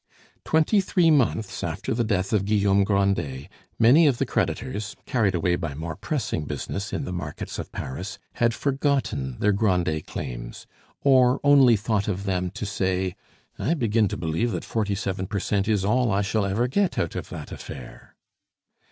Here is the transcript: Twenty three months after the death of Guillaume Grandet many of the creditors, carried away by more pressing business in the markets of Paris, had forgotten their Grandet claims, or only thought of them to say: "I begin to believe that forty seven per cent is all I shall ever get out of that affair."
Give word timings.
Twenty 0.43 0.81
three 0.81 1.11
months 1.11 1.63
after 1.63 1.93
the 1.93 2.03
death 2.03 2.33
of 2.33 2.45
Guillaume 2.45 2.83
Grandet 2.83 3.47
many 3.77 4.07
of 4.07 4.17
the 4.17 4.25
creditors, 4.25 4.95
carried 5.05 5.35
away 5.35 5.55
by 5.55 5.75
more 5.75 5.95
pressing 5.95 6.45
business 6.45 6.91
in 6.91 7.05
the 7.05 7.13
markets 7.13 7.59
of 7.59 7.71
Paris, 7.71 8.17
had 8.37 8.51
forgotten 8.51 9.37
their 9.37 9.53
Grandet 9.53 10.07
claims, 10.07 10.65
or 11.01 11.39
only 11.43 11.75
thought 11.75 12.07
of 12.07 12.23
them 12.23 12.49
to 12.49 12.65
say: 12.65 13.15
"I 13.59 13.75
begin 13.75 14.07
to 14.07 14.17
believe 14.17 14.49
that 14.53 14.65
forty 14.65 14.95
seven 14.95 15.27
per 15.27 15.39
cent 15.39 15.67
is 15.67 15.85
all 15.85 16.11
I 16.11 16.23
shall 16.23 16.45
ever 16.45 16.67
get 16.67 16.97
out 16.97 17.15
of 17.15 17.29
that 17.29 17.51
affair." 17.51 18.15